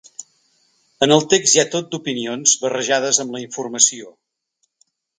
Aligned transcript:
En 1.07 1.13
el 1.17 1.25
text 1.33 1.57
hi 1.57 1.61
ha 1.63 1.67
tot 1.75 1.93
d’opinions 1.93 2.57
barrejades 2.65 3.23
amb 3.25 3.39
la 3.39 3.45
informació. 3.47 4.13